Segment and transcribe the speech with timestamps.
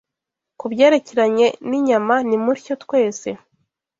[0.59, 3.29] Ku byerekeranye n’inyama, nimutyo twese